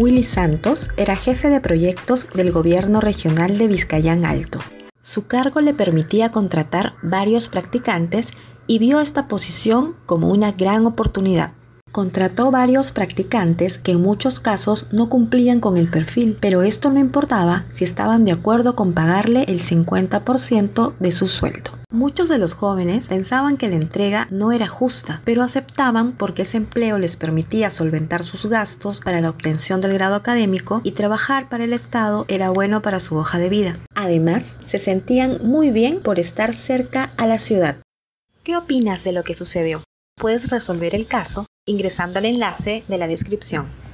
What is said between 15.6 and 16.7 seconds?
con el perfil, pero